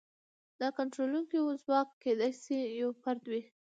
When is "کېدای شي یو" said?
2.03-2.89